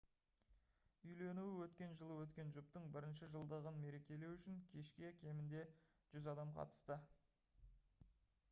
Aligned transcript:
үйленуі 1.09 1.49
өткен 1.65 1.91
жылы 1.99 2.15
өткен 2.21 2.53
жұптың 2.55 2.87
бірінші 2.95 3.29
жылдығын 3.33 3.77
мерекелеу 3.83 4.33
үшін 4.39 4.57
кешке 4.73 5.13
кемінде 5.25 5.63
100 6.15 6.31
адам 6.33 6.55
қатысты 6.57 6.99